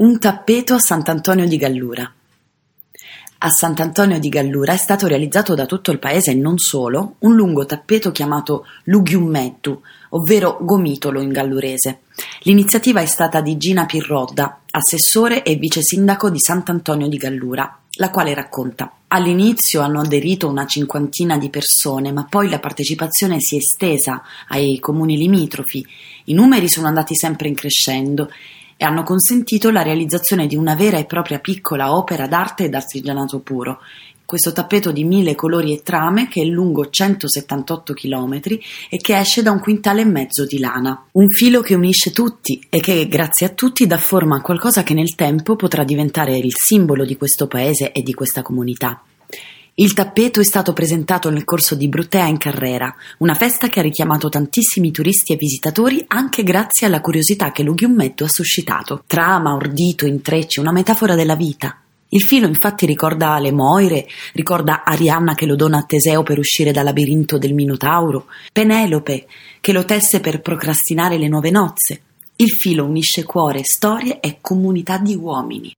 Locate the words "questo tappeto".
34.24-34.90